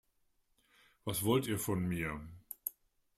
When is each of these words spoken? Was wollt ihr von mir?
Was 1.05 1.21
wollt 1.23 1.45
ihr 1.45 1.59
von 1.59 1.87
mir? 1.87 2.19